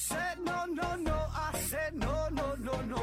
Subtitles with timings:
[0.00, 1.12] said no, no, no.
[1.12, 3.02] I said no, no, no, no.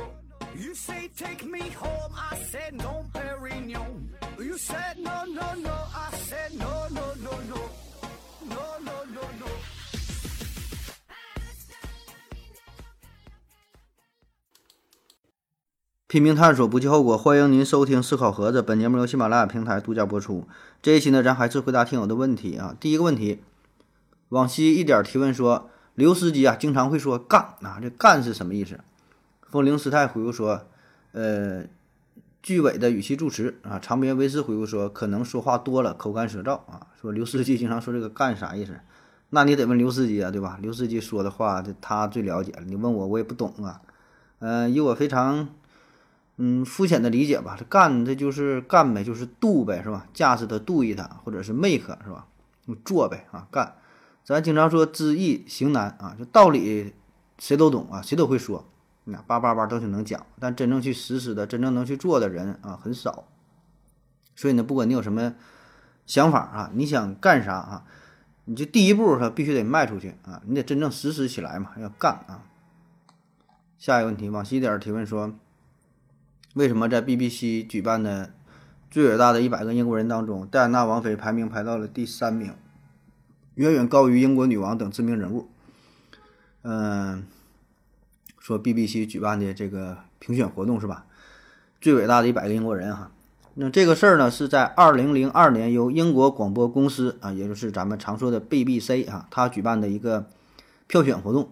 [0.56, 2.12] You say take me home.
[2.16, 4.10] I said no, Perignon.
[4.40, 5.76] You said no, no, no.
[5.94, 7.60] I said no, no, no, no.
[8.50, 9.48] No, no, no, no.
[16.08, 17.16] 拼命探索，不计后果。
[17.16, 20.48] 欢迎您收听《思考盒子》，本节目由喜马拉雅平台独家播出。
[20.82, 22.76] 这一期呢，咱还是回答听友的问题啊。
[22.80, 23.44] 第一个问题，
[24.30, 28.80] 往西一点提问说，刘司机啊，经常会说“干”啊，这“干”是什么意思？
[29.50, 30.62] 风铃师太回复说，
[31.12, 31.64] 呃，
[32.44, 33.80] 句尾的语气助词啊。
[33.80, 36.86] 长篇维斯回复说，可能说话多了，口干舌燥啊。
[37.02, 38.80] 说刘司机经常说这个“干”啥意思？
[39.32, 40.60] 那你得问刘司机啊，对吧？
[40.62, 42.62] 刘司机说的话，他最了解了。
[42.68, 43.82] 你问我，我也不懂啊。
[44.38, 45.50] 嗯，以我非常。
[46.40, 50.06] 嗯，肤浅的理解吧，这干这就是干呗，就是 do 呗，是吧？
[50.14, 52.28] 驾驶的 do it，或者是 make，是吧？
[52.86, 53.74] 做呗啊，干。
[54.28, 56.94] 咱经常说知易行难啊，就道理
[57.40, 58.68] 谁都懂啊，谁都会说，
[59.06, 63.24] 那叭叭叭都是能讲，但真正去实施的、真正能去做的人啊很少。
[64.36, 65.34] 所以呢，不管你有什么
[66.06, 67.86] 想法啊，你想干啥啊，
[68.44, 72.44] 你就第一步他必须得迈出去啊，你得真正实施起来嘛，要干啊。
[73.78, 75.34] 下一个问题，往西点提问说。
[76.54, 78.34] 为什么在 BBC 举办的
[78.90, 82.52] 最伟大的一百个英国人当中，戴安娜王妃排名排到了第三名，
[83.58, 85.48] 远远高于英国女王等知名人物？
[86.62, 87.26] 嗯，
[88.40, 91.06] 说 BBC 举办的这个评选活动是吧？
[91.82, 93.10] 最伟大的一百个英国人哈，
[93.56, 100.28] 那这个事儿呢是在二零零二年由英国广播公司啊，也就是咱们常说的 BBC 啊，他举办的一个
[100.86, 101.50] 票选活动，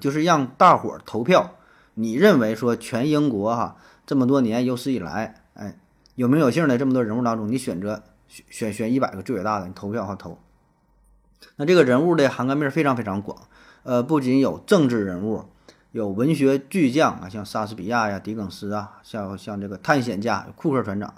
[0.00, 1.54] 就是让大伙儿投票，
[1.94, 3.76] 你认为说全英国哈？
[4.04, 5.78] 这么多年有史以来，哎，
[6.16, 10.38] 有名有姓的这么多人物当中，你选择选选选一百个最伟大的，你投票哈投。
[11.54, 13.38] 那这个人物的涵盖面非常非常广，
[13.84, 15.44] 呃，不仅有政治人物，
[15.92, 21.14] 有文学巨匠啊，像莎士比亚呀、狄更斯啊，像像这个探险家库克船长，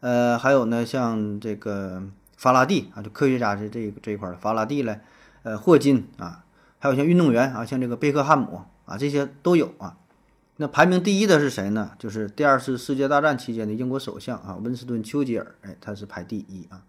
[0.00, 2.02] 呃，还有呢像这个
[2.36, 5.00] 法拉第啊，就科学家这这这一块的法拉第嘞，
[5.42, 6.44] 呃，霍金啊，
[6.78, 9.96] 还有像运动员啊，像这个贝克汉姆啊，这些都有啊。
[10.58, 11.92] 那排名第一的是谁呢？
[11.98, 16.82] 就是第二次世界大战期间的英国首相啊，温斯顿·丘吉尔，哎，他是排第一啊。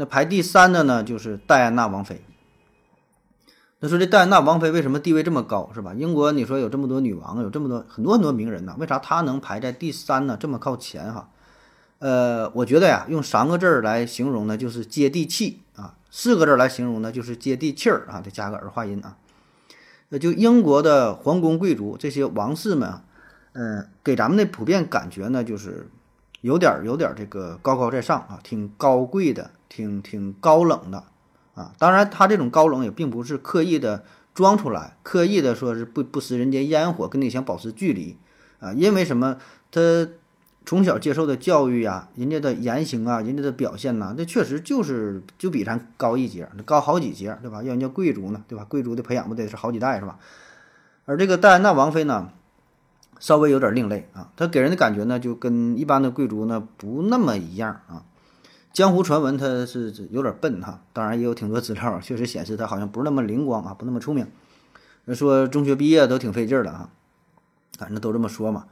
[0.00, 2.22] 那排第三的呢，就是戴安娜王妃。
[3.80, 5.92] 那说这戴安娜王妃为什么地位这么高，是吧？
[5.92, 10.36] 英国你说有这么多女王，有这么多很多很多名人呢，为啥她能排在第三呢？
[10.38, 11.28] 这么靠前哈？
[11.98, 19.16] 呃，我觉得呀，用三个字儿来形容呢，就是接地气啊；四个字来形容呢，就是接地气儿啊，得加个儿化音啊。
[20.10, 23.00] 那就英国的皇宫贵族这些王室们，
[23.54, 25.90] 嗯，给咱们的普遍感觉呢，就是
[26.40, 31.04] 有点有点这个高高在上啊，挺高贵的，挺挺高冷的
[31.54, 31.72] 啊。
[31.78, 38.16] 当然，他这种高冷也并不是刻意的装出来，刻意的说是不不食人间烟火，跟你想保持距离
[38.60, 38.72] 啊。
[38.72, 39.38] 因为什么？
[39.70, 40.08] 他。
[40.66, 47.62] 从小接受的教育呀，人家的言行啊，人家的表现呐，那确实就是就比咱高一截，高好几截，对吧？
[47.62, 48.66] 要人家贵族呢，对吧？
[48.68, 50.18] 贵族的培养不得是好几代，是吧？
[51.06, 52.28] 而这个戴安娜王妃呢，
[53.18, 58.04] 稍微有点另类啊，她给人的感觉呢，就跟一般的贵族呢不那么一样啊。
[58.72, 64.26] 江湖传闻他是有点笨哈，当然也有挺多资料确实显示他好像不是那么灵光啊，不那么聪明。
[65.14, 66.90] 说中学毕业都挺费劲的啊，
[67.78, 68.66] 反正都这么说嘛。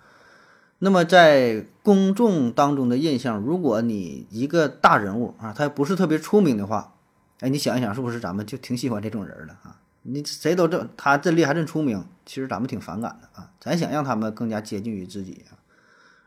[0.78, 6.92] 那么在公众当中的印象，如果你一个大人物啊，他不是特别出名的话，
[7.40, 9.80] 哎，你想一想，是不是咱们就挺喜欢这种人的啊？
[10.02, 13.50] 你谁都这他这厉害，真出名，其实咱们挺反感的啊。
[13.58, 15.56] 咱想让他们更加接近于自己啊。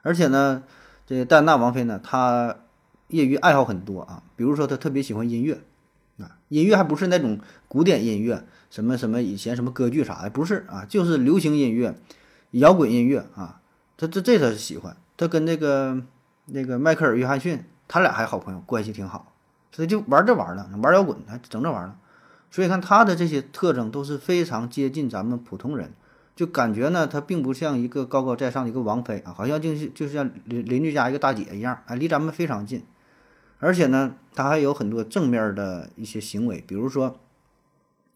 [0.01, 0.63] 而且呢，
[1.06, 2.56] 这戴安娜王妃呢，她
[3.09, 5.59] 业余爱好很多啊，比如说他特别喜欢音乐
[6.19, 11.95] 啊，音乐还不是那种古典音乐，什么什么以前什么歌剧啥的，不是啊，就是流行音乐、
[12.51, 13.61] 摇滚音乐啊。
[13.97, 16.01] 他这这他是喜欢，他跟那个
[16.45, 19.33] 那个迈克尔·约翰逊，他俩还好朋友，关系挺好，
[19.71, 21.97] 他就玩这玩了，玩摇滚，还整这玩了。
[22.51, 25.91] 所以看他的这些特征都是非常接近咱们普通人，
[26.35, 32.83] 就感觉呢，他并不像一个高高在上的一个王妃啊，好像就是就像邻邻居家一个大姐一样，啊，离咱们非常近。
[33.59, 37.19] 而且呢，他还有很多正面的一些行为，比如说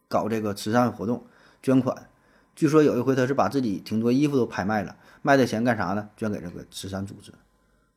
[0.07, 1.25] 搞这个慈善活动，
[1.61, 2.09] 捐款。
[2.55, 4.95] 据说有一回，他是把自己挺多衣服都拍卖了。
[5.21, 6.09] 卖的钱干啥呢？
[6.15, 7.31] 捐给这个慈善组织，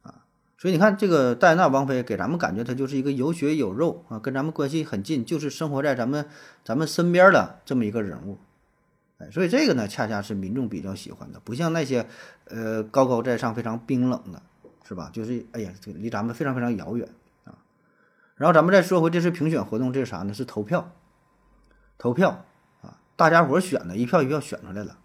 [0.02, 0.24] 啊，
[0.56, 6.26] 所以你看这个戴安娜王妃给咱们感觉她就是一个有血有肉啊，跟咱们关系很近，就是生活在咱们
[6.64, 8.38] 咱们身边的这么一个人物，
[9.18, 12.06] 哎，所以这个呢，恰恰是民众比较喜欢的，不像那些
[12.46, 14.40] 呃高高在上、非常冰冷的，
[14.84, 15.10] 是吧？
[15.12, 17.06] 就是哎呀，这离咱们非常非常遥远。
[18.36, 20.34] 然后咱们再说回这次评选活动，这是啥呢？
[20.34, 20.92] 是投票，
[21.96, 22.44] 投票
[22.82, 24.98] 啊，大家伙选的，一票一票选出来了。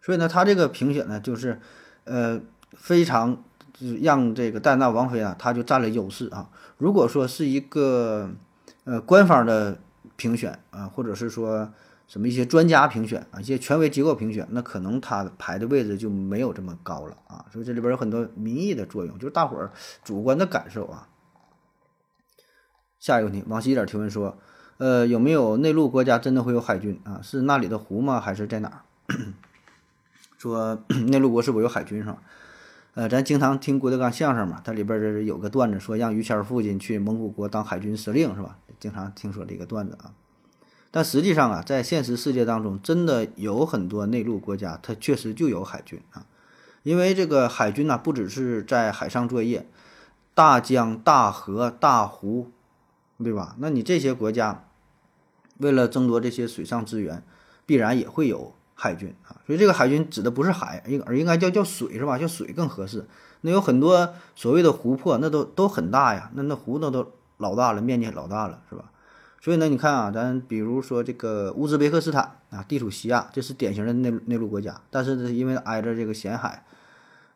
[0.00, 1.60] 所以呢，他这个评选呢，就是
[2.04, 2.40] 呃
[2.76, 6.48] 非常就让这个戴娜王妃啊，她就占了优势啊。
[6.78, 8.30] 如果说是一个
[8.84, 9.78] 呃官方的
[10.16, 11.72] 评选啊，或者是说
[12.06, 17.44] 什么一些专家评选啊，一些权威机构评选，那可能他排的位置就没有这么高了啊。
[17.52, 19.72] 所以这里边有很多民意的作用，就是大伙儿
[20.04, 21.08] 主观的感受啊。
[23.00, 24.36] 下一个问题，王西一点提问说，
[24.76, 27.18] 呃，有没有内陆国家真的会有海军啊？
[27.22, 28.20] 是那里的湖吗？
[28.20, 28.80] 还是在哪儿？
[30.36, 32.18] 说 内陆国是否有海军是吧？
[32.94, 38.58] 呃，咱经常听郭德纲相声嘛，它里边儿有个段子说让于谦父亲去蒙古国当海军司令是吧？
[38.78, 40.12] 经常听说这个段子啊。
[40.90, 46.26] 但实际上啊，在现实世界当中，真的有很多内陆国家，它确实就有海军啊。
[46.82, 49.66] 因为这个海军呢，不只是在海上作业，
[50.34, 52.50] 大江大河大湖。
[53.22, 53.54] 对吧？
[53.58, 54.64] 那你这些国家
[55.58, 57.22] 为了争夺这些水上资源，
[57.66, 59.36] 必然也会有海军啊。
[59.46, 62.18] 所以这个海军指的不是海，应而应该叫叫水，是吧？
[62.18, 63.06] 叫水更合适。
[63.42, 66.30] 那有很多所谓的湖泊，那都都很大呀。
[66.34, 68.90] 那那湖那都老大了，面积老大了，是吧？
[69.42, 76.64] 所以呢，你看啊，咱比如说这个乌兹别克斯坦啊，地处西亚，这是典型的内内陆国家，但是，因为挨着这个咸海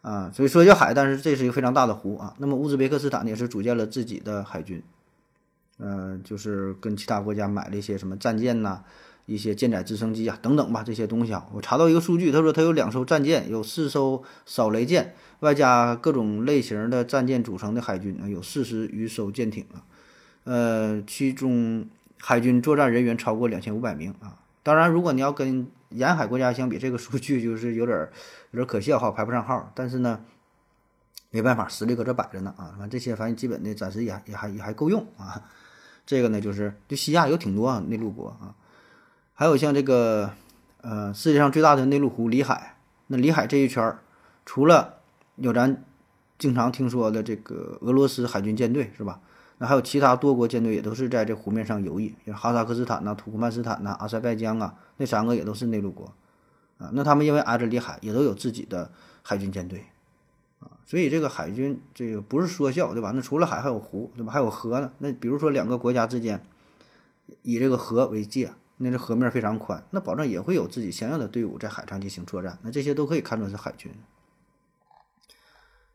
[0.02, 2.34] 啊，所以说叫海，但是这是一个非常大的湖啊。
[2.36, 4.82] 那么乌兹别克斯坦也是组建了自己的海军。
[5.78, 8.84] 呃，就是跟其他国家买了一些什么战舰呐，
[9.26, 11.46] 一些舰载直升机啊等等吧，这些东西啊。
[11.52, 19.82] 我查到一个数据，他说他有两艘战舰，有四艘扫雷舰，外加各种类型的战舰组成的海军啊，有四十余艘舰艇啊。
[20.44, 21.88] 呃，其中
[22.20, 24.38] 海军作战人员超过两千五百名啊。
[24.62, 27.98] 当然，如果你要跟沿海国家相比，这个数据就是有点
[28.52, 29.72] 有点可笑哈，排不上号。
[29.74, 30.20] 但是呢，
[31.30, 32.70] 没办法，实力搁这摆着呢啊。
[32.72, 35.42] 反正这些反正基本的暂时也也还也还够用啊。
[36.06, 38.54] 这个呢，就是就西亚有挺多啊内陆国啊，
[39.32, 40.30] 还有像这个
[40.82, 44.00] 呃世界上最大的内陆湖里海，那里海这一圈儿，
[44.44, 44.96] 除了
[45.36, 45.82] 有咱
[46.38, 49.20] 经常听说的这个俄罗斯海军舰队是吧？
[49.58, 56.12] 那还有其他多国舰队也都是在这湖面上游弋，像哈萨克斯坦呐、土库曼斯坦呐、阿塞拜疆啊，那三个也都是内陆国
[56.76, 56.90] 啊。
[56.92, 58.90] 那他们因为挨着里海，也都有自己的
[59.22, 59.84] 海军舰队。
[60.86, 63.10] 所以这个海军这个不是说笑，对吧？
[63.14, 64.32] 那除了海还有湖，对吧？
[64.32, 64.92] 还有河呢。
[64.98, 66.42] 那比如说两个国家之间
[67.42, 72.58] 以这个河为界，那这河面非常宽，那保证也会有自己相应的队伍在海上进行作战。
[72.62, 73.90] 那这些都可以看作是海军。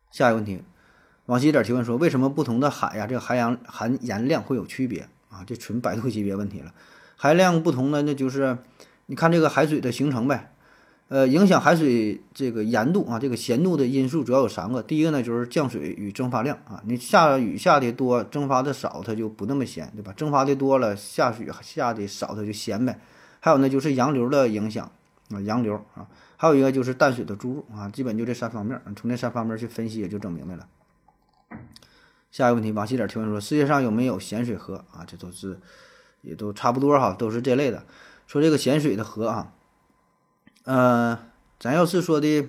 [0.10, 0.64] 下一个问题，
[1.28, 5.44] 往西点提问说，为什么不同的海呀，这个海洋含盐量会有区别啊？
[5.46, 6.74] 这纯百度级别问题了。
[7.16, 8.58] 含量不同呢，那就是
[9.06, 10.56] 你看这个海水的形成呗。
[11.10, 14.84] 呃，影响海水这个盐度啊，这个咸度的因素主要有三个。
[14.84, 20.14] 第一个呢，就是降水与蒸发量啊，你下雨下的多，蒸发的少，它就不那么咸，对吧？
[20.14, 23.00] 蒸发的多了，下雨下的少，它就咸呗。
[23.40, 24.92] 还有呢，就是洋流的影响
[25.32, 26.06] 啊，洋流啊，
[26.38, 30.68] 还有一个就是淡水的注入啊，基本就这三方面，从这三方面去分析，也就整明白了。
[32.30, 35.04] 下一个问题，往细点提问说，世界上有没有咸水河啊？
[35.08, 35.60] 这都是
[36.22, 37.84] 也都差不多哈，都是这类的。
[38.28, 39.54] 说这个咸水的河啊。
[40.66, 41.18] 呃，
[41.60, 42.48] 咱要是说的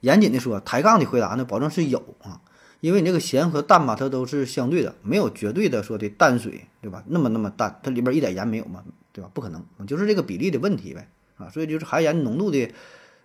[0.00, 2.40] 严谨的说，抬杠的回答呢，保证是有啊，
[2.80, 7.04] 因为你这个咸和淡嘛，它都是相对的，没有绝对的说的淡水，对吧？
[7.06, 8.82] 那么那么淡，它里边一点盐没有嘛，
[9.12, 9.30] 对吧？
[9.32, 12.72] 不可能，就是这个比例的问题呗，啊，所以就是含盐浓度的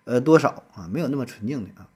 [0.04, 1.88] 呃多少啊，没有那么纯净的啊。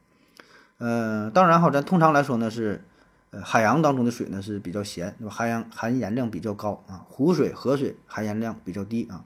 [0.78, 2.82] 呃，当然哈，咱通常来说呢是，
[3.30, 5.30] 呃，海洋当中的水呢是比较咸，对吧？
[5.30, 9.24] 含盐含盐量比较高啊，湖水、河水含盐量比较低啊。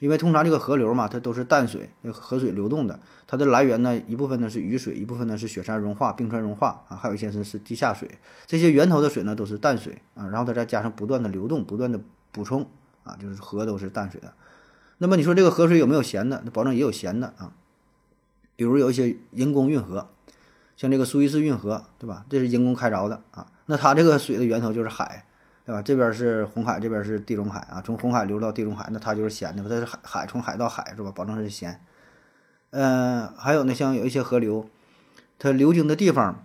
[0.00, 8.08] 因为通常这个河流嘛，它都是淡水，那河水流动的，它的来源呢，一部分呢是雨水，一部分呢是雪山融化、冰川融化啊，还有一些是是地下水。
[8.46, 12.00] 这些源头的水呢都是淡水啊，然后它再加上不断的流动、不断的
[12.30, 12.68] 补充
[13.02, 14.32] 啊，就是河都是淡水的。
[14.98, 16.42] 那么你说这个河水有没有咸的？
[16.44, 17.52] 那保证也有咸的啊。
[18.54, 20.08] 比如有一些人工运河，
[20.76, 22.24] 像这个苏伊士运河，对吧？
[22.28, 25.24] 这是人工开凿的啊，那它这个水的源头就是海。
[25.68, 25.82] 对吧？
[25.82, 27.82] 这边是红海，这边是地中海啊。
[27.84, 29.62] 从红海流到地中海，那它就是咸的。
[29.64, 31.12] 它是海海从海到海是吧？
[31.14, 31.78] 保证是咸。
[32.70, 34.66] 嗯，还有呢，像有一些河流，
[35.38, 36.42] 它流经的地方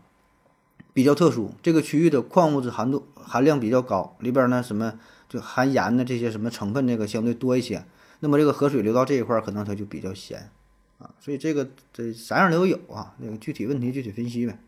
[0.92, 5.00] 比较特殊，这个区域的矿物质含度含量比较高，里边呢什么
[5.30, 7.86] 就含盐的这些什么成分，这个相对多一些。
[8.20, 10.50] 那么这个河水流到这一块，可能它就比较咸
[10.98, 11.10] 啊。
[11.22, 13.14] 所以这个这啥样都有啊。
[13.20, 14.60] 那个具体问题具体分析呗。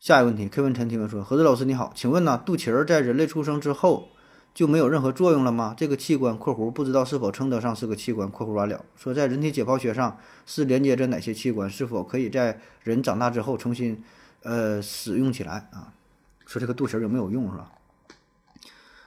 [0.00, 4.08] 下一个问题，K 文陈提问说：“何子老师你好，请问呢，肚脐儿在人类出生之后
[4.54, 5.74] 就没有任何作用了吗？
[5.76, 10.16] 这个器官（括弧不知道是否称得上是个器官）（括弧完了）说在人体解剖学上
[10.46, 11.68] 是连接着哪些器官？
[11.68, 14.02] 是否可以在人长大之后重新
[14.42, 15.92] 呃使用起来啊？
[16.46, 17.70] 说这个肚脐儿有没有用是吧？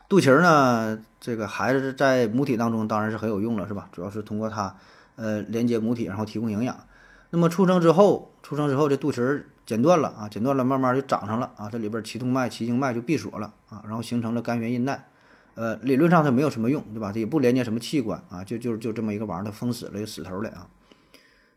[0.07, 3.89] 肚脐儿呢，这个孩子在母体当中当然是很有用了，是吧？
[3.91, 4.75] 主要是通过它，
[5.15, 6.85] 呃，连接母体，然后提供营养。
[7.31, 15.09] 那么出生之后，出生之后这肚脐儿剪断了啊，剪断了，慢慢就长上了啊，这里边脐动脉、脐静脉就闭锁了啊，然后形成了肝源阴带。
[15.55, 17.11] 呃，理论上它没有什么用，对吧？
[17.11, 20.67] 它也不连接什么器官啊，就就就这么一个玩意儿，它封死了，就死头了啊。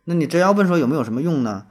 [0.05, 1.67] 那你真要问说有没有什么用呢？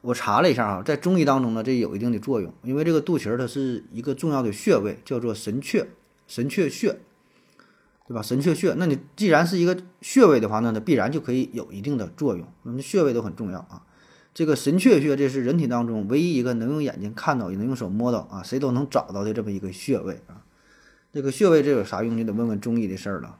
[0.00, 5.86] 我查了一下啊，在中医当中呢，这有一定的作用，因为这个肚脐儿它是一个重要的穴位，叫做神阙，
[6.26, 6.98] 神阙穴，
[8.08, 8.22] 对吧？
[8.22, 12.46] 神阙穴，那你既然是一个穴位的话，那它必然就可以有一定的作用。
[12.62, 13.82] 那穴位都很重要啊。
[14.36, 20.44] 这个神阙穴，这是人体当中唯一一个能用眼睛看到，也能用手摸到啊，谁都能找到的这么一个穴位啊。
[21.10, 22.14] 这个穴位这有啥用？
[22.14, 23.38] 你得问问中医的事儿了。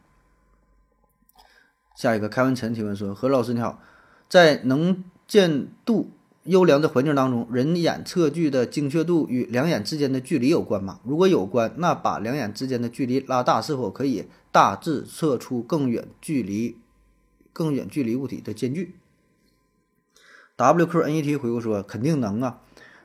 [1.95, 3.83] 下一个，开文晨提问说：何老师你好，
[4.27, 6.13] 在能见度。
[6.45, 11.01] 优良的环境当中，人眼测距的精确度与两眼之间的距离有关吗？
[11.05, 16.79] 如果有关，那把两眼之间的距离拉大，是否可以大致测出更远距离、
[17.53, 18.95] 更远距离物体的间距
[20.57, 22.61] ？WQNET 回复说：肯定能啊。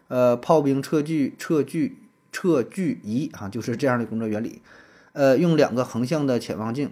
[0.07, 1.97] 呃，炮兵测距测距
[2.31, 4.61] 测距仪啊，就是这样的工作原理。
[5.13, 6.91] 呃，用两个横向的潜望镜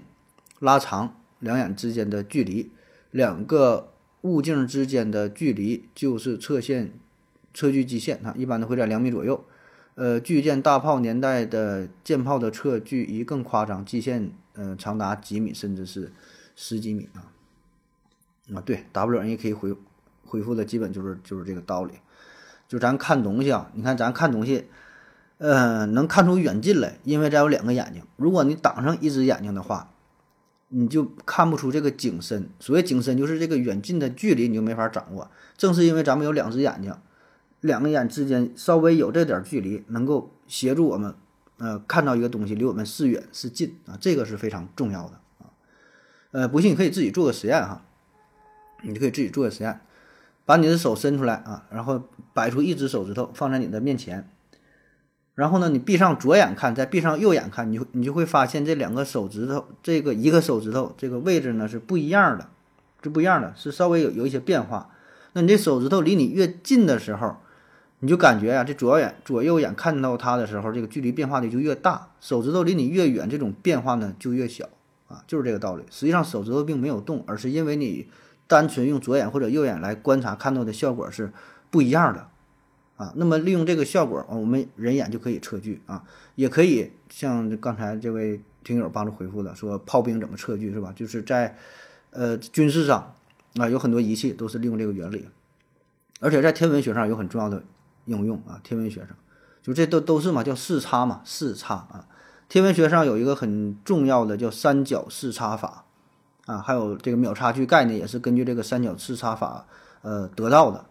[0.60, 2.72] 拉长两眼之间的距离，
[3.12, 3.94] 两个。
[4.24, 6.92] 物镜之间的距离就是测线
[7.54, 9.46] 测距基线啊，一般都会在两米左右。
[9.96, 16.12] 呃，巨舰大炮年代的舰炮的测距仪更夸张，基线呃长达几米，甚至是
[16.54, 17.32] 十几米啊。
[18.54, 19.74] 啊，对，W N E 可以回
[20.30, 21.96] 回复的基本就是就是这个道理。
[22.68, 24.70] 就咱看东西啊，你看咱看东西，
[25.40, 28.04] 呃，能看出远近来，因为咱有两个眼睛。
[28.16, 29.92] 如果你挡上一只眼睛的话。
[30.72, 32.48] 你就看不出这个景深。
[32.60, 35.32] 所谓景深，就是这个远近的距离，你就没法掌握。
[35.58, 36.96] 正是因为咱们有两只眼睛，
[37.60, 41.16] 两个眼之间稍微有这点距离，能够协助我们，
[41.58, 45.50] 呃，看到一个东西离我们是远是近啊，这个是非常重要的啊。
[46.30, 47.82] 呃，不信你可以自己做个实验哈，
[48.84, 49.82] 你就可以自己做个实验，
[50.50, 52.02] 把你的手伸出来啊，然后
[52.34, 54.28] 摆出一只手指头放在你的面前。
[55.36, 62.50] 然后呢，你闭上左眼看，再闭上右眼看，你就你就会发现这两个手指头，这个一个手指头这个位置呢是不一样的，
[63.04, 64.90] 是不一样的，是稍微有有一些变化。
[65.34, 67.36] 那你这手指头离你越近的时候，
[68.00, 74.68] 你就感觉呀，这左眼左右眼看到它的时候，这个距离变化的就越大；手指头离你越远，这种变化呢就越小
[75.10, 75.84] 啊，就是这个道理。
[75.92, 78.08] 实际上手指头并没有动，而是因为你
[78.50, 81.32] 单纯用左眼或者右眼来观察看到的效果是
[81.72, 82.28] 不一样的。
[82.98, 86.04] 啊，那么利用这个效果，我们人眼就可以测距啊，
[86.36, 90.92] 也可以像刚才这位听友帮助回复的说，炮兵怎么测距是吧？
[90.94, 91.56] 就是在
[92.12, 93.16] 呃军事上
[93.56, 95.30] 啊，有很多仪器都是利用这个原理，
[96.20, 97.64] 而且在天文学上有很重要的
[98.04, 98.60] 应用啊。
[98.66, 99.12] 天文学上
[99.64, 102.06] 就这都都是嘛，叫视差嘛，视差啊。
[102.50, 105.86] 天文学上有一个很重要的叫三角视差法
[106.50, 109.68] 啊，还有这个秒差距概念也是根据这个三角视差法
[110.02, 110.84] 呃得到的。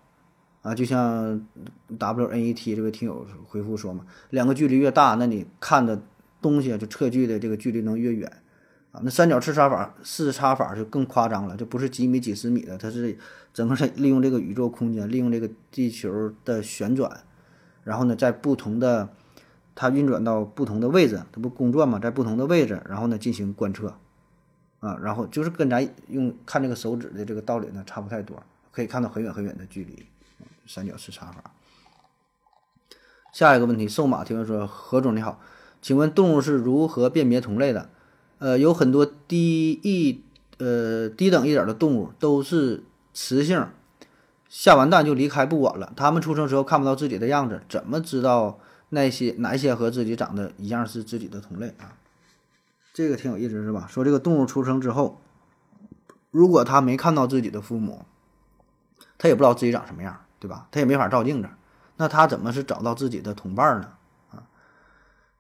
[0.63, 1.41] 啊，就像
[1.89, 6.01] WNET 这位听友回复说嘛，两个距离越大，那你看的
[6.41, 8.31] 东西就测距的这个距离能越远
[8.93, 9.01] 啊。
[9.03, 13.17] 那三角视差法视差法就更夸张了，就不是几米几十米的，它是
[13.55, 17.21] 整个是利用这个宇宙空间，利用这个地球的旋转，
[17.85, 19.09] 然后呢，在不同的
[19.75, 23.95] 它运转到不同的位置，它不公转嘛，在不同的位置，然后呢进行观测
[24.81, 30.07] 啊，然后就是跟咱用看这个手指的这个道理呢差不太多，可以看到很远很远的距离。
[30.67, 31.53] 三角视差法。
[33.33, 35.41] 下一个问题，瘦马提问说：何总你好，
[35.81, 37.89] 请问动物是如何辨别同类的？
[38.39, 40.23] 呃，有很多低一
[40.59, 43.67] 呃低等一点的动物都是雌性，
[44.49, 45.93] 下完蛋就离开不管了。
[45.97, 51.97] 它们出生时候看不到自己的样子，怎么知道那些哪些和自己长得一样是自己的同类啊？
[52.99, 53.87] 这个挺有意思是吧？
[53.89, 55.21] 说这个动物出生之后，
[56.33, 58.05] 如果它没看到自己的父母，
[59.17, 60.21] 它也不知道自己长什么样。
[60.41, 60.69] 对吧？
[60.71, 61.49] 他也没法照镜子，
[61.97, 63.89] 那他怎么是找到自己的同伴呢？
[64.31, 64.47] 啊，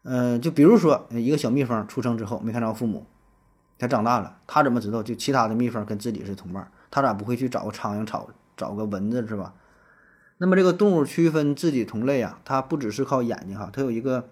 [0.02, 3.06] 嗯，就比如说一个小蜜蜂出生之后没看着父母，
[3.78, 6.68] 它长大了，它怎么知道就其他的蜜蜂跟自己是同伴？
[6.90, 9.54] 它咋不会去找个苍蝇、找找个蚊子是吧？
[10.38, 14.28] 那么这个动物区分自己同类啊，它不只是靠眼睛哈，它有一个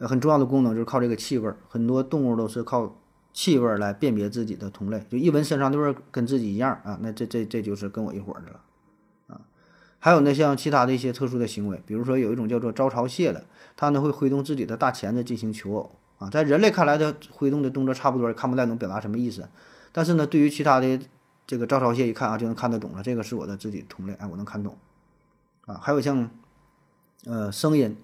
[0.00, 1.56] 很重要的功能，就是靠这个气味儿。
[1.68, 2.96] 很多动物都是靠
[3.32, 8.60] 气味儿来辨别自己的同类，就一闻身上的味儿跟自己一样啊，那这这这就是跟我一伙儿的了。
[9.28, 9.40] 啊
[9.98, 16.28] 还有呢，像其他的一些特殊的行为，比如说有一种叫做招潮蟹的，它呢会挥动自己的大钳子进行求偶啊。
[16.28, 19.48] 在人类看来，它挥动的动作差不多，看不太懂表达什么意思。
[19.92, 21.00] 但是呢，对于其他的
[21.46, 24.76] 这个招潮蟹一看啊，就能看得懂了，这个是我的自己同类，哎，我能看懂
[25.64, 25.80] 啊。
[25.80, 26.28] 还有像
[27.24, 27.96] 呃声音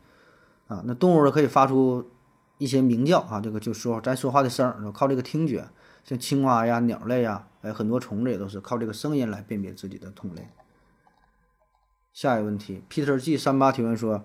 [0.71, 2.09] 啊，那动物呢可以发出
[2.59, 5.69] 一些鸣叫啊，这个就说咱说话的声儿，靠这个听觉，
[6.05, 10.49] 像青蛙呀、鸟类呀，哎，很多虫子也都是靠这个声音来辨别自己的同类。
[12.13, 14.25] 下一个问题，Peter G 三八提问说，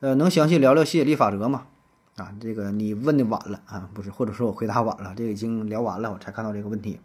[0.00, 1.68] 呃，能详细聊聊吸引力法则吗？
[2.16, 7.00] 啊，这个你问的晚了啊，不是，或者说我回答晚了，这个已经聊完了，我才看到这个问题。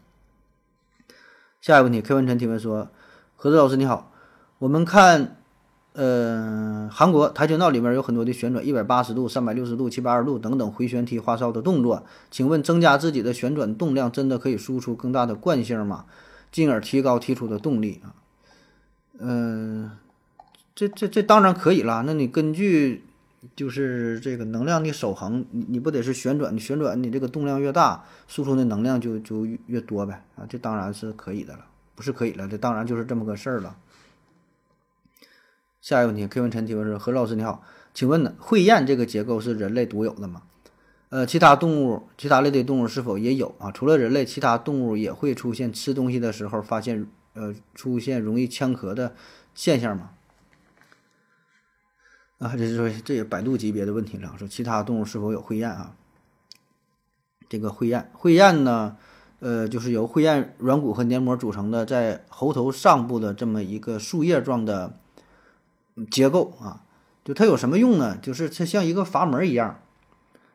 [1.62, 2.90] 下一个问题，K 文晨提问说，
[3.38, 4.12] 何子老师你好，
[4.60, 5.38] 我们看。
[5.94, 12.06] 呃，韩国跆拳道里面有很多的旋转，一百八十度、三百六十度、七百二十度等等回旋踢花哨的动作。
[12.30, 16.06] 请问增加自己的旋转动量，真的可以输出更大的惯性吗？
[16.50, 18.16] 进而提高踢出的动力啊？
[19.20, 19.92] 嗯，
[20.74, 22.04] 这这这当然可以了。
[22.06, 23.04] 那你根据
[23.56, 26.56] 就是这个能量的守恒，你你不得是旋转？
[26.56, 30.46] 你旋转你这个动量越大，输出的能量就就越多呗啊？
[30.48, 33.76] 这当然是可以的了，不是可以了，这当然就是这么个事儿了。
[35.82, 40.44] 下一个问题，K 文晨提问是：何老师你好，请问呢，会厌这个结构是人类独有的吗？
[41.10, 43.72] 呃，其他动物、其他类的动物是否也有啊？
[43.72, 49.16] 除了人类，其他动物也会出现吃东西的时候发现呃出现容易呛咳的
[49.56, 50.12] 现象吗？
[52.38, 55.96] 啊，这是说这也百度级别的问题了，说其他动物是否有会厌啊？
[57.50, 58.98] 这个会厌，会厌呢，
[59.40, 65.00] 呃，就是由会厌软骨和黏膜组成的，在喉头上部的这么一个树叶状的。
[66.10, 66.84] 结构啊，
[67.24, 68.18] 就它有什么用呢？
[68.18, 69.80] 就是它像一个阀门一样，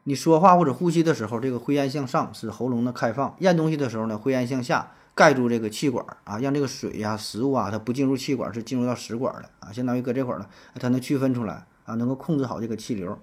[0.04, 10.48] 你说话或者呼吸的时候，这个会咽向上，使喉咙的开放；咽东西的时候呢，会咽向下，盖住这个气管啊，让这个水呀、食物啊，它不进入气管，是进入到食管的啊，相当于搁这块儿了，
[10.80, 13.18] 它能区分出来啊，能够控制好这个气流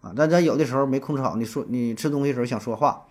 [0.00, 0.12] 啊。
[0.16, 3.04] 但咱有的时候没控制好，你说你吃东西的时候想说话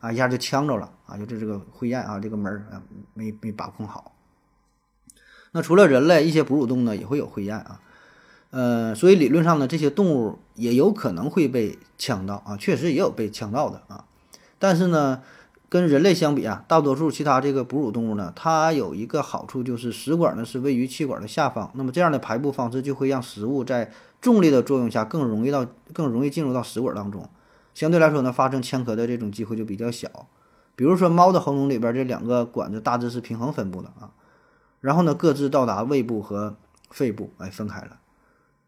[0.00, 2.82] 啊，一下就呛着了啊，就这这个会咽啊，这个门儿啊
[3.14, 4.12] 没没把控好。
[5.52, 7.80] 那除了人类，一些哺乳动物呢也会有会咽啊。
[8.56, 14.04] 呃，所以理论上呢，这些动物也有可能会被呛到啊，确实也有被呛到的啊。
[14.60, 15.22] 但是呢，
[15.68, 23.90] 跟人类相比啊，大多数其他这个哺乳动物呢，它有一个好处就是食管呢是位于气管的下方，那么这样的排布方式就会让食物在
[24.20, 27.28] 重力的作用下更容易到更容易进入到食管当中，
[27.74, 30.08] 相对来说呢，发生呛咳的这种机会就比较小。
[30.76, 34.14] 比如说猫的喉咙里边这两个管子大致是平衡分布的啊，
[34.80, 36.54] 然后呢各自到达胃部和
[36.90, 37.98] 肺部，哎，分开了。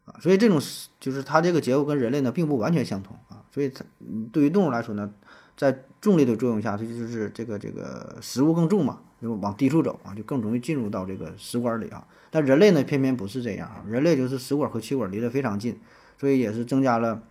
[0.07, 0.57] 啊，所以这种
[1.01, 3.83] 就是它这个结构跟人类呢并不完全相同啊，所以它
[4.31, 5.13] 对于动物来说呢，
[5.57, 12.07] 在重力的作用下，它就是这个这个食物更重嘛，就往低处走啊，就更容易进入到这个食管里啊。
[12.31, 15.77] 但人类呢偏偏不是这样啊，人类就是食管和气管离得非常近，
[16.17, 17.21] 所以也是增加了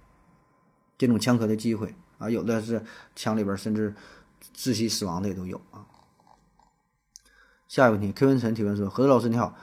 [0.98, 2.82] 这种呛咳的机会啊，有的是
[3.14, 3.94] 呛里边甚至
[4.54, 5.86] 窒息死亡的也都有啊。
[7.68, 9.56] 下一个问题，K 文晨提问说：何子老师你好。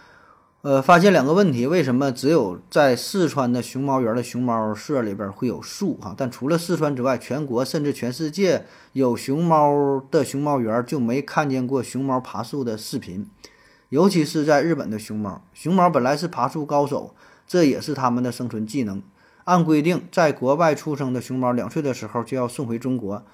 [0.64, 6.16] 呃，发现两个问题，为什么只有在四川的熊猫园的熊猫舍里边会有树哈？
[6.18, 13.30] 但除了四川之外，全国甚至全世界有熊猫的熊猫园就没看见过熊猫爬树的视频。
[13.90, 17.14] 尤其是在日本的熊猫，熊猫本来是爬树高手，
[17.46, 19.04] 这也是它们的生存技能。
[19.44, 23.26] 按规定，在国外出生的熊猫两岁的时候就要送回中国，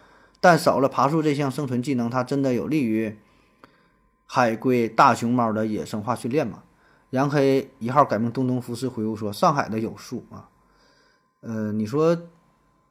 [0.41, 3.19] 但少了爬树这项生存技能，它真的有利于
[4.25, 6.63] 海龟大熊猫的野生化训练吗？
[7.11, 10.47] 杨黑一号改名东东服饰回复说：“上海的有树啊，
[11.41, 12.15] 呃，你说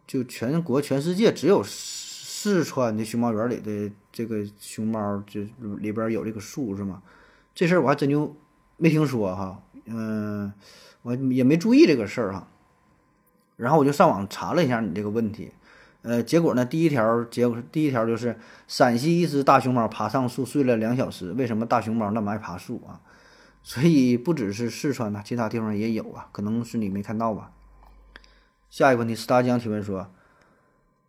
[0.07, 5.43] 就全国全世界只有四川的熊猫园里的这个熊猫就
[5.79, 7.03] 里边有这个树是吗？
[7.55, 8.35] 这事儿我还真就
[8.77, 10.53] 没听说哈，嗯，
[11.03, 12.49] 我也没注意这个事儿哈。
[13.57, 15.53] 然后我就上网查了一下你这个问题，
[16.03, 23.01] 呃，结果呢，第一条结果第一条就是陕西一只大熊猫爬上树睡了两小时，为什么大熊猫那么爱爬树啊？”
[23.63, 27.51] 所以不只是四川呐，其他地方也有啊，可能是你没看到吧。
[28.71, 30.11] 下一个问题，斯大江提问说：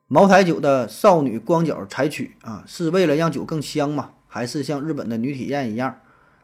[0.08, 4.12] 茅台酒的少女光脚采取啊，是为了让酒更香吗？
[4.28, 6.00] 还是像日本的女体验一样，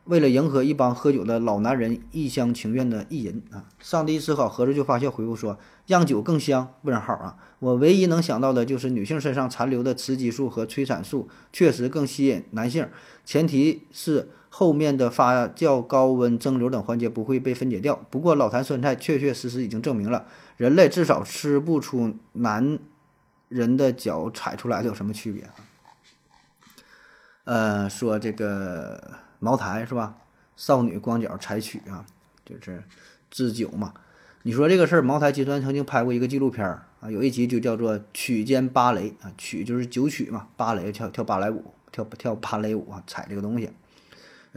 [0.06, 3.66] 为了迎合一帮喝酒的老男人一厢情愿的意淫啊？
[3.80, 7.38] 上帝思考，合着就发笑回复说：让酒更香，问号啊！
[7.60, 12.88] 我唯一能想到的就是女性身上残留的雌激素和催产素确实更吸引男性，
[13.26, 14.30] 前提是。
[14.58, 17.94] 后面的发酵、高温蒸馏等环节不会被分解掉。
[18.10, 22.80] 不过，老坛酸菜确确实实已经证明了，人类至少吃不出男
[23.50, 25.52] 人的脚踩出来的有什么区别啊？
[27.44, 30.16] 呃，说这个茅台是吧？
[30.56, 32.06] 少女光脚采取啊，
[32.46, 32.82] 就是
[33.30, 33.94] 制酒嘛。
[34.44, 43.70] 你说这个事儿，茅台集团曾经拍过一个纪录片儿啊，有一集就叫做曲间芭蕾啊，曲就是酒曲嘛，芭蕾跳跳芭蕾舞，跳跳芭蕾舞啊，踩这个东西。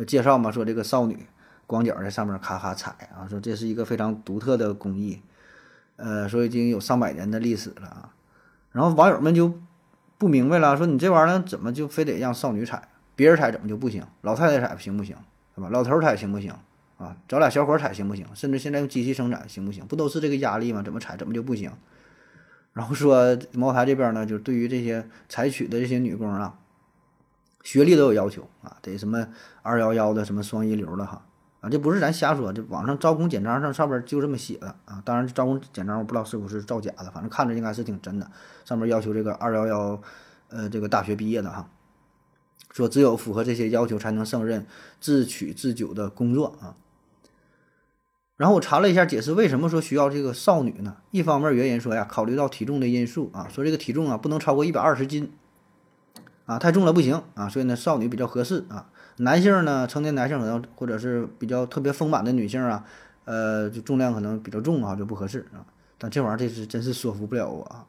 [0.04, 1.26] 介绍嘛，说这个少女
[1.66, 5.20] 光脚在上面咔咔踩啊，说这是一个非常独特的工艺，
[5.96, 8.14] 呃，说已经有上百年的历史了啊。
[8.72, 9.58] 然后网友们就
[10.18, 14.04] 不明白了，说你这玩意儿怎么就非得让少女踩，别人踩怎么就不行？
[14.22, 15.16] 老太太踩行不行？
[15.54, 15.68] 对吧？
[15.70, 16.52] 老头踩行不行？
[16.98, 18.26] 啊，找俩小伙踩行不行？
[18.34, 19.86] 甚至现在用机器生产行不行？
[19.86, 20.82] 不都是这个压力吗？
[20.82, 21.70] 怎么踩怎么就不行？
[22.72, 26.58] 然后说茅台这边呢，就对于这些采取的这些女工啊，
[27.68, 29.28] 学历都有要求啊，得什么
[29.60, 31.26] 二幺幺的，什么双一流的哈
[31.60, 35.02] 啊，这不是咱瞎说，这网上招工简章上上边就这么写的啊。
[35.04, 38.30] 当然，招工简章我不知道是不是造假的，反正看着应该是挺真的，
[38.64, 40.00] 上面要求这个二幺幺，
[40.48, 41.68] 呃，这个大学毕业的哈，
[42.70, 44.66] 说只有符合这些要求才能胜任
[44.98, 46.74] 自取自酒的工作啊。
[48.38, 50.96] 然后我查了一下解释，为什么说需要这个少女呢？
[51.10, 55.30] 一方面原因说呀，考虑到体重的因素啊，说这个体重啊不能超过一百二十斤，
[56.48, 58.88] 啊太重了不行啊，所以呢少女比较合适啊。
[59.18, 62.84] 男性呢，成年男性可能或者是比较特别丰满的女性啊，
[63.26, 65.60] 呃，就重量可能比较重啊就不合适啊。
[65.98, 67.84] 但这玩意儿这是真是说服不了我啊。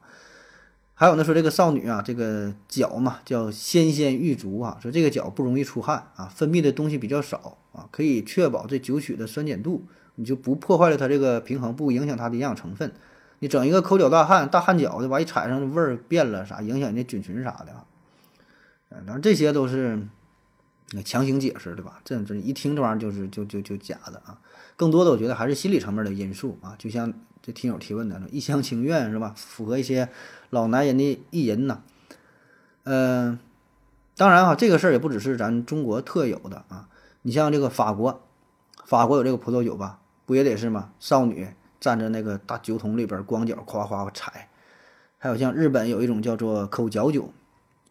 [0.94, 9.88] 还有呢说这个少女啊，这个脚嘛叫纤纤玉足啊，说这个脚不容易出汗啊，分泌的东西比较少啊，可以确保这酒曲的酸碱度。
[10.16, 12.92] 你就不破坏了它这个平衡，不影响它的营养成分。
[13.40, 17.86] 你整一个抠脚大汉、大汗脚的，完一踩上味儿变了啥，影响人家菌群啥的啊。
[18.90, 20.08] 当然这些都是
[21.06, 22.02] 强行解释，对吧？
[22.04, 24.40] 这这一听这玩意儿就是就就就假的啊。
[24.76, 26.76] 更多的我觉得还是心理层面的因素啊。
[26.80, 29.34] 就像这听友提问的，一厢情愿是吧？
[29.36, 30.10] 符合一些
[30.50, 31.82] 老男人的意淫呐。
[32.84, 33.38] 嗯，
[34.18, 36.90] 当然啊，这个事儿也不只是咱中国特有的啊。
[37.22, 38.22] 你像这个法国，
[38.86, 40.00] 法国有这个葡萄酒吧？
[40.26, 40.92] 不也得是吗？
[41.00, 41.50] 少女
[41.80, 44.50] 站在那个大酒桶里边，光脚夸夸踩。
[45.18, 47.32] 还有像日本有一种叫做口嚼酒，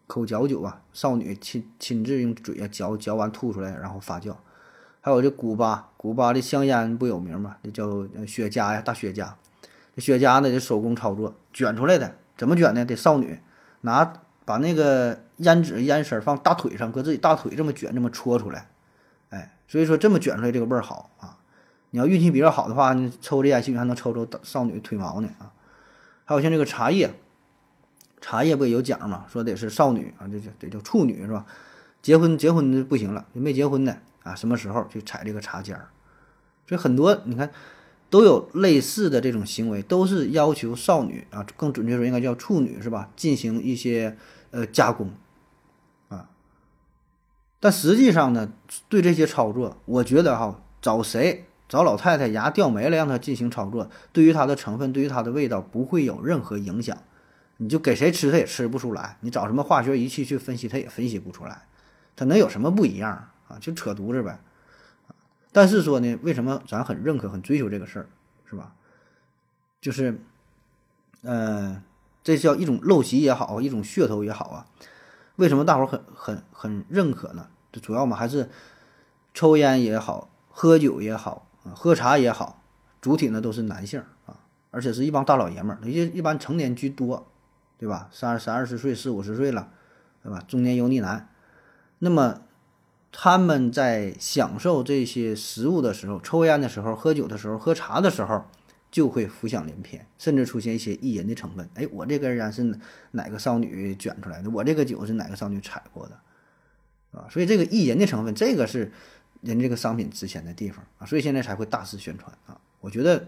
[0.09, 4.35] 口嚼酒啊，少女亲亲自用嘴啊嚼嚼完吐出来，然后发酵。
[5.01, 7.57] 还有这古巴，古巴的香烟不有名吗？
[7.63, 7.87] 这叫
[8.27, 9.29] 雪茄呀，大雪茄。
[9.95, 12.85] 这雪茄呢，就手工操作卷出来的，怎么卷呢？
[12.85, 13.39] 得少女
[13.83, 14.13] 拿
[14.45, 18.69] 把那个烟纸烟丝放大腿上，搁自己大腿这么卷，这么搓出来。
[19.29, 21.39] 哎，所以说这么卷出来这个味儿好啊。
[21.91, 25.53] 你要运气比较好的话，你抽这烟兴许还能抽抽少女腿毛呢啊！
[26.27, 27.15] 还有像这个茶叶，
[28.21, 29.25] 茶叶不也有讲嘛？
[29.29, 31.47] 说得是少女啊，这就得叫处女是吧？
[32.03, 35.89] 结婚结婚不行了，没结婚的啊，什么时候去采这个茶尖儿？
[36.67, 37.51] 所以很多你看
[38.11, 43.11] 都有类似的这种行为，都是要求少女啊，更准确说应该叫处女是吧？
[43.17, 44.17] 进行一些
[44.51, 45.11] 呃加工
[46.09, 46.29] 啊。
[47.61, 48.53] 但实际上呢，
[48.89, 51.45] 对这些操作，我觉得哈，找谁？
[51.69, 56.97] 找老太太牙掉没了，让她进行操作，对于它的成分，对于它的味道不会有任何影响。
[57.59, 59.19] 你就给谁吃，它也吃不出来。
[59.21, 61.67] 你找什么化学仪器去分析，它也分析不出来。
[62.17, 63.59] 它能有什么不一样啊？
[63.61, 64.41] 就扯犊子呗。
[65.53, 68.07] 但是说呢，为什么咱很认可、很追求这个事儿，
[68.49, 68.73] 是吧？
[69.81, 70.21] 就是，
[71.23, 71.83] 嗯，
[72.25, 74.67] 这叫一种陋习也好，一种噱头也好啊。
[75.37, 77.49] 为什么大伙儿很、很、很认可呢？
[77.71, 78.49] 这主要嘛，还是
[79.35, 81.45] 抽烟也好，喝酒也好。
[81.75, 82.63] 喝茶也好，
[83.01, 84.41] 主体呢都是男性啊，
[84.71, 87.31] 而且是一帮大老爷们儿，一一般成年居多，
[87.79, 88.09] 对吧？
[88.13, 89.71] 三三二十岁、四五十岁了，
[90.23, 90.43] 对吧？
[90.47, 91.29] 中年油腻男，
[92.01, 92.43] 那么
[93.11, 98.45] 他们在享受这些食物的时候、抽烟的时候、喝酒的时候、喝茶的时候，
[98.91, 101.69] 就会浮想联翩，甚至出现一些意淫的成分。
[101.75, 102.79] 哎，我这根烟是
[103.13, 104.51] 哪个少女卷出来的？
[104.51, 106.21] 我这个酒是哪个少女采过的？
[107.13, 108.93] 啊，所以这个意淫的成分，这个是。
[109.41, 112.61] 人这个商品值钱的地方啊，所以现在才会大肆宣传啊。
[112.81, 113.25] 我觉得，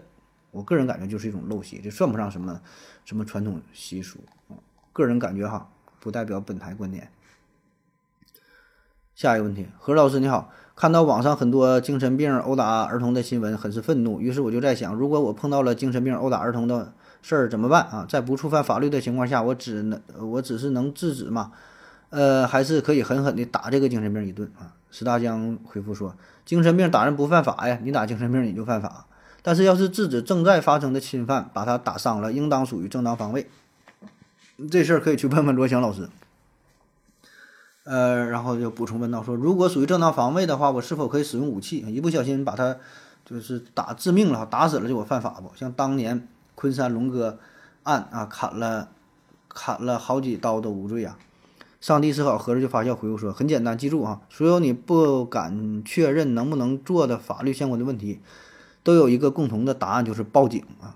[0.51, 2.61] 我个人感觉就是一种陋习，这算不上什么
[3.03, 4.55] 什么传统习俗啊。
[4.93, 7.09] 个人感觉哈，不代表本台观点。
[9.15, 14.19] 下一个问题，何老师你好，看到网上很多精神病殴打儿童的新闻，很是愤怒。
[14.19, 18.05] 于是我就在想，如果我碰到了精神病殴打儿童的事儿怎么办啊？
[18.09, 21.51] 在不触犯法律的情况下，我只能我只是能制止嘛？
[22.09, 24.73] 呃，还是可以狠狠地打这个精神病一顿啊？
[24.89, 29.05] 石大江回复说：“精神病打人不犯法呀，你打精神病你就犯法。
[29.41, 33.49] 但是要是制止正在发生的侵犯，把他打伤了，应当属于正当防卫。
[34.69, 36.09] 这事儿可以去问问罗翔老师。”
[37.83, 41.77] 呃，然后就补充问道说：“如果属于正当防卫的话，我是否可以使用武器？
[41.79, 42.77] 一不小心把他
[43.25, 45.51] 就是打致命了，打死了就我犯法不？
[45.55, 47.39] 像当年昆山龙哥
[47.81, 48.89] 案啊，砍了
[49.49, 51.17] 砍了好几刀都无罪啊。”
[51.81, 58.19] 上帝思考，合着就发笑回复说：“很简单，记住啊，所有你不敢确认能不能做的法律相关的问题，
[58.83, 60.95] 都有一个共同的答案，就是报警啊！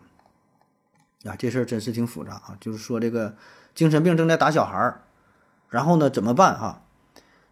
[1.26, 2.58] 啊，这事儿真是挺复杂啊。
[2.60, 3.36] 就是说，这个
[3.74, 5.02] 精神病正在打小孩儿，
[5.70, 6.82] 然后呢，怎么办哈？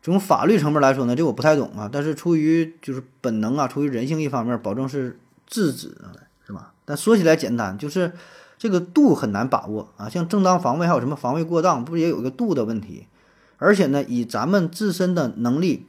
[0.02, 1.90] 从法律层面来说呢，这我不太懂啊。
[1.92, 5.98] 但是出于就是本能啊，出于人性一方面，保证是制止，
[6.46, 6.74] 是吧？
[6.86, 8.12] 但说起来简单，就是。”
[8.56, 10.08] 这个度很难把握啊。
[10.08, 13.08] 像正当防卫还有什么防卫过当，不也有一个度的问题？
[13.58, 15.86] 而且呢，以咱们自身的能力，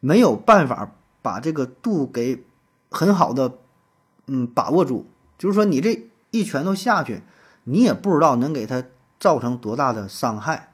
[0.00, 0.90] 没有办法
[1.22, 2.42] 把这个度给
[2.90, 3.58] 很好的
[4.26, 5.06] 嗯把握住。
[5.38, 7.22] 就是说，你这一拳头下去，
[7.64, 8.84] 你也不知道能给他
[9.18, 10.72] 造成多大的伤害，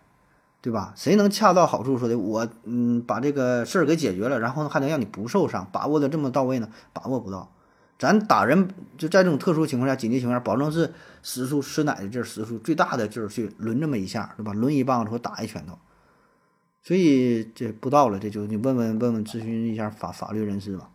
[0.61, 0.93] 对吧？
[0.97, 6.69] 谁能恰到好处说的我嗯把这个事儿给解决了，然后还能让你不受伤，把握的这么到位呢？
[6.93, 7.53] 把握不到。
[7.99, 14.53] 咱打人就在这种特殊情况下、紧急情况下，保证是使出吃奶的劲儿、使出最大的劲儿去抡这么一下，对吧？
[14.53, 15.79] 抡一棒子或打一拳头。
[16.83, 20.91] 所以这不到了，这就你问问问问咨询一下法法律人士吧。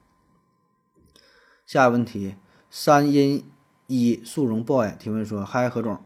[1.71, 2.35] 下一个问题，
[2.69, 3.45] 三因。
[3.87, 5.97] 一速溶 boy 提问说：“嗨，何总，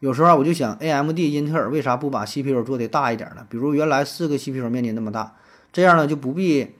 [0.00, 3.46] 有时候，我就想，AMD、英特尔为啥不把 CPU 做的大一点呢？
[3.48, 5.36] 比如原来四个 CPU 面积那么大，
[5.72, 6.74] 这样呢就不必，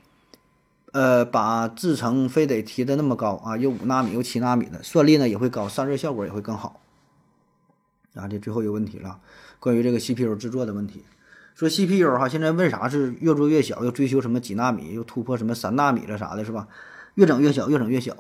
[0.91, 6.81] 呃，把制程非得提的那么高啊，有五纳米，有七纳米的，算力呢也会高，散热效果也会更好。
[8.15, 9.21] 啊，这最后一个问题了，
[9.61, 11.05] 关于这个 CPU 制作的问题，
[11.55, 16.69] 说 CPU 哈，现在为啥是越做越小，又追求什么几纳米，又突破什么三纳米了啥的，是吧？
[17.17, 18.15] 越整越小，越整越小。”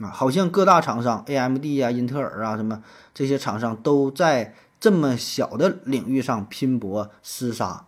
[0.00, 7.84] 啊，好像各大厂商，AMD 呀、英特尔啊，什么这些厂商都在这么小的领域上拼搏厮杀。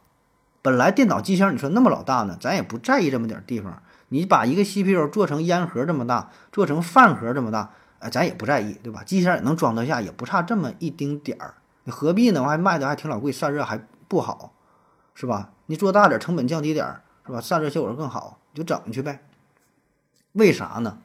[0.61, 3.81] 本来电脑机箱你说那么老大呢，咱也不在意这么点地方。
[4.09, 9.05] 你把一个 CPU 做成烟盒这么大，做成饭盒这么大，哎，咱也不在意，对吧？
[9.05, 11.55] 机箱也能装得下，也不差这么一丁点儿。
[11.85, 12.43] 你何必呢？
[12.43, 14.53] 我还卖的还挺老贵，散热还不好，
[15.15, 15.53] 是吧？
[15.67, 17.41] 你做大点，成本降低点儿，是吧？
[17.41, 19.25] 散热效果更好，你就整去呗。
[20.33, 20.99] 为啥呢？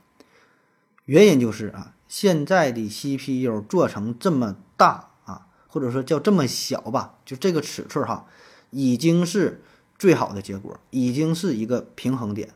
[1.05, 8.27] 原因就是啊，现在的 CPU 做成这么大啊，或者说叫这么小吧，就这个尺寸哈，
[8.71, 9.61] 已经是
[9.97, 12.53] 最好的结果，已经是一个平衡点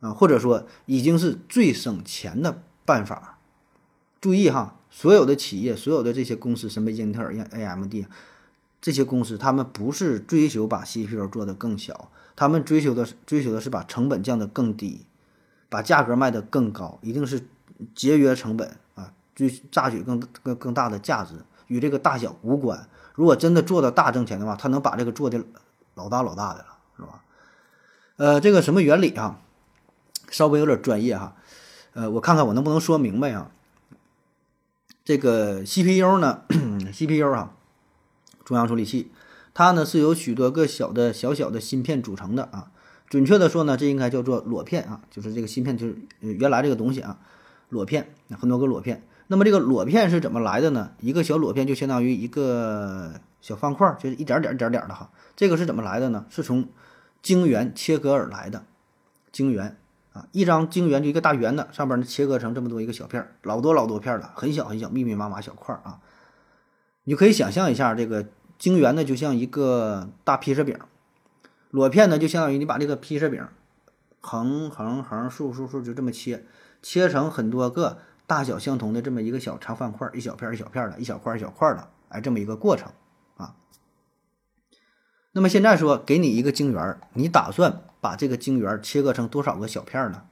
[0.00, 3.38] 啊，或者说已经是最省钱的办法。
[4.20, 7.94] 注意哈，所有的企业，所有的这些公司，什么英特尔、AMD
[8.80, 15.06] 这些公司，他们不是追求把 CPU 做得更小，他们追求的追求的是把成本降得更低，
[15.72, 17.42] 把价格卖得更高，一定是。
[17.96, 21.34] 节约成本啊，追榨取更更更大的价值，
[21.66, 22.88] 与这个大小无关。
[23.16, 25.42] 如果真的做到大挣钱的话，他能把这个做的
[25.96, 27.24] 老大老大的了，是吧？
[28.18, 29.40] 呃，这个什么原理啊？
[30.30, 31.34] 稍微有点专业哈。
[31.94, 33.50] 呃，我看看我能不能说明白啊？
[35.04, 36.44] 这个 CPU 呢
[36.92, 37.50] ，CPU 啊，
[38.44, 39.10] 中央处理器，
[39.52, 42.70] 它呢是由许多个小的小小的芯片组成的啊。
[43.12, 47.18] 准确的说呢，这应该叫做裸片啊，就是这个芯片就是原来这个东西啊。
[47.68, 48.08] 裸片，
[48.40, 49.02] 很多个裸片。
[49.26, 50.92] 那么这个裸片是怎么来的呢？
[50.98, 55.10] 一个小裸片就相当于一个小方块，就是一点点、一点点的哈。
[55.36, 56.24] 这个是怎么来的呢？
[56.30, 56.66] 是从
[57.20, 58.64] 晶圆切割而来的。
[59.30, 59.76] 晶圆
[60.14, 65.98] 啊，一张晶圆就一个大圆的，上边呢切割成这么多一个小片，老多老多片了，很小很小，密密麻麻小块啊。
[67.04, 68.26] 你可以想象一下，这个
[68.58, 70.78] 晶圆呢就像一个大披萨饼，
[71.72, 73.44] 裸片呢就相当于你把这个披萨饼
[74.20, 76.46] 横横横竖竖竖就这么切。
[76.82, 82.90] 切成很多个大小相同的这么一个小长方块，一小片一小片的，一小块一小块的，哎，这么一个过程
[83.36, 83.54] 啊。
[85.30, 90.24] 那么现在说给你一个晶圆，你打算把这个晶圆切割成多少个小片呢？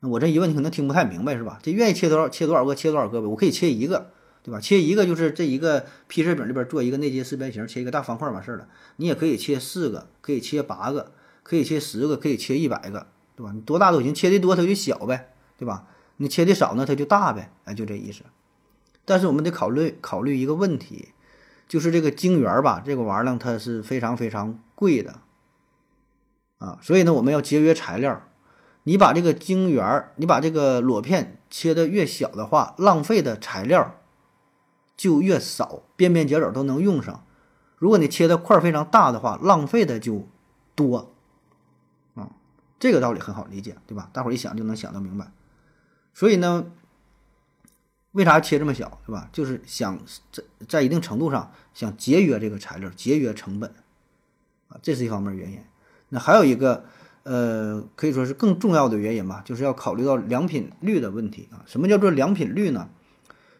[0.00, 1.60] 那我这一问你可能听不太明白是吧？
[1.62, 4.10] 这愿意切多少切多少个切多少个呗，我可以切一个，
[4.44, 4.60] 对吧？
[4.60, 8.68] 切一个就是这一个披萨饼里边做一个内接四边形，切一个大方块完事儿了。
[8.98, 13.50] 你也可以切四个，可以切八个，可以切十个，可以切一百个，对吧？
[13.52, 15.32] 你多大都行，切的多它就小呗。
[15.56, 15.86] 对吧？
[16.16, 18.22] 你切的少呢，它就大呗，哎，就这意思。
[19.04, 21.10] 但是我们得考虑考虑一个问题，
[21.68, 25.20] 就是这个晶圆吧，这个玩意儿，它是非常非常贵的
[26.58, 26.78] 啊。
[26.82, 28.28] 所以呢，我们要节约材料。
[28.82, 34.00] 你把这个晶圆，你把这个裸片切的越小的话，浪费的材料
[34.96, 37.24] 就越少，边边角角都能用上。
[37.78, 40.26] 如果你切的块非常大的话，浪费的就
[40.74, 41.12] 多
[42.14, 42.30] 啊。
[42.78, 44.08] 这个道理很好理解，对吧？
[44.12, 45.30] 大伙一想就能想得明白。
[46.12, 46.66] 所以呢，
[48.12, 49.28] 为啥切这么小，是吧？
[49.32, 49.98] 就是想
[50.30, 53.70] 在在一定程度上想节约这个材料，节约成本，
[54.68, 55.58] 啊，这是一方面原因。
[56.10, 56.84] 那还有一个，
[57.24, 61.64] 呃，可以说是更重要的原因吧，就是要考虑到良品率的问题啊。
[61.66, 62.88] 什么叫做良品率呢？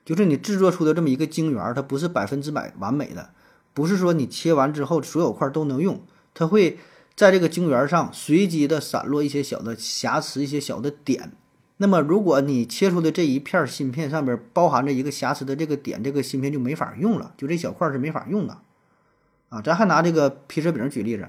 [0.04, 3.30] 就是你制作出的这么一个晶圆，它不是百分之百完美的，
[3.72, 6.02] 不是说你切完之后所有块都能用，
[6.34, 6.78] 它会
[7.16, 11.32] 在这个晶圆上随机的散落一些小的瑕疵，一些小的点。
[11.78, 18.58] 那么，如果你切出的这一片芯片上边包含着一个瑕疵的这个点，这个芯片就没法用了，就这小块是没法用的，
[19.48, 21.28] 啊，咱还拿这个披萨饼举例子，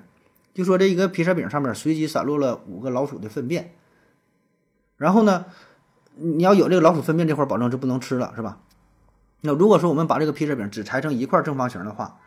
[0.53, 3.73] 就说这一个披萨饼上面随机散落了五个老鼠的粪便，
[4.97, 5.45] 然后呢，
[6.17, 8.59] 你要有这个老鼠粪便这块，保证是不能吃了，是吧？
[9.41, 12.17] 那如果说我们把这个披萨饼只裁成一块正方形的话，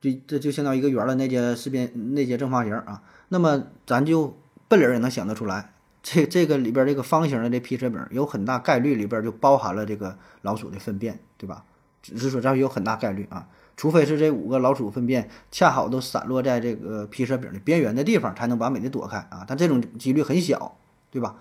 [0.00, 4.36] 就这就相当于一个圆的那节四边那节正方形啊，那么咱就
[4.68, 11.64] 笨人也能想得出来，这这个里边这个方形的这披萨饼有很大概率里边就包含了这个老鼠的粪便，对吧？
[12.02, 20.76] 只是说这有很大概率啊，除非是这五个老鼠粪便恰好都散落在这个披萨饼的边缘的地方，才能完美的躲开啊，但这种几率很小，
[21.10, 21.36] 对吧？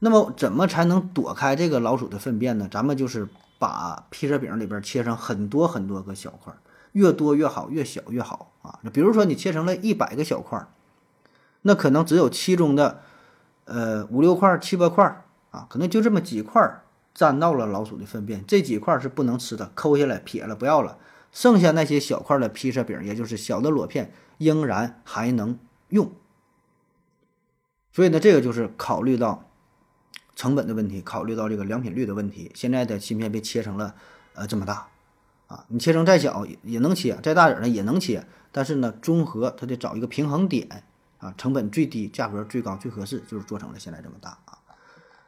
[0.00, 2.68] 那么怎么才能躲开这个老鼠的粪便呢？
[2.70, 6.54] 咱们就是把披萨饼里边切成很多很多个小块，
[6.92, 8.78] 越多越好，越小越好啊。
[8.82, 10.64] 那比如说你切成了一百个小块，
[11.62, 13.00] 那可能只有其中的
[13.64, 16.80] 呃五六块、七八块啊，可能就这么几块
[17.12, 20.96] 沾到了老鼠的粪便，这几块是不能吃的，抠下来撇了不要了。
[21.32, 25.58] 剩下那些小块的披萨饼，也就是小的裸片，仍然还能
[25.88, 26.12] 用。
[27.92, 29.42] 所以呢，这个就是考虑到。
[30.38, 33.96] 成本的问题，考虑到这个良品率的问题，现在的芯片被切成了
[34.34, 34.86] 呃这么大，
[35.48, 40.84] 啊，你切成再小也也能切，再大点呢也能切，但是呢，综合它得找一个平衡点
[41.18, 44.58] 啊，成本最低，价格最高，最合适，就是做成了现在这么大啊。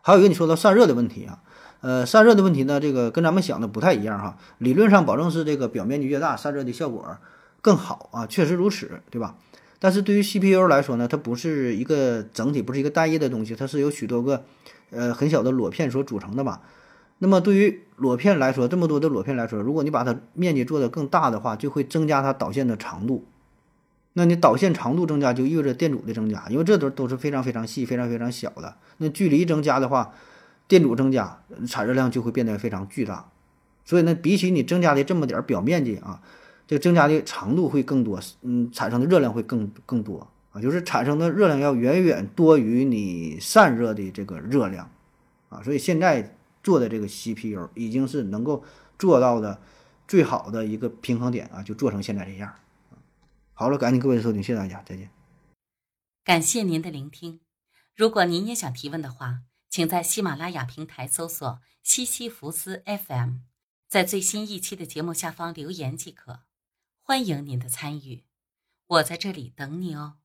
[0.00, 1.42] 还有一个你说到散热的问题啊，
[1.80, 4.38] 呃，散热的问题呢，这个跟咱们想的不太一样哈。
[4.58, 7.18] 理论上保证是这个表面积越大，散热的效果
[7.60, 9.34] 更好啊，确实如此，对吧？
[9.80, 14.44] 但是对于 CPU 来说呢，它不是一个整体，不是一个单一的东西，它是由许多个。
[14.92, 16.62] 呃，很小的裸片所组成的嘛。
[17.18, 23.24] 那么对于裸片来说，这么多的裸片来说，如果你把它面积做得更大的话，就会增加它导线的长度。
[24.14, 28.74] 那你导线长度增加，就意味着电阻的增加，因为这都都是非常非常细、非常非常小的。
[28.96, 30.12] 那距离增加的话，
[30.66, 33.30] 电阻增加，产热量就会变得非常巨大。
[33.84, 36.20] 所以呢，比起你增加的这么点表面积啊，
[36.70, 40.24] 这增加的长度会更多，嗯，产生的热量会更更多。
[40.52, 44.88] 啊，就是产生的热量要远远多于你散热的这个热量，
[45.48, 48.62] 啊，所以现在做的这个 CPU 已经是能够
[48.96, 49.60] 做到的
[50.06, 52.54] 最好的一个平衡点啊，就做成现在这样。
[53.52, 55.10] 好了，感谢各位的收听，谢谢大家，再见。
[56.22, 57.40] 感谢您的聆听。
[57.96, 63.38] 如果您也想提问的话，请在喜马拉雅平台搜索“西西弗斯 FM”，
[63.88, 66.42] 在最新一期的节目下方留言即可。
[67.10, 68.24] 欢迎您的参与，
[68.86, 70.18] 我在这里等你哦。